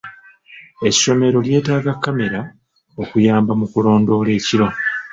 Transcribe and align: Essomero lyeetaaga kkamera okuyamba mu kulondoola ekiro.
Essomero 0.89 1.37
lyeetaaga 1.45 1.93
kkamera 1.97 2.39
okuyamba 3.01 3.51
mu 3.59 3.65
kulondoola 3.71 4.29
ekiro. 4.39 4.67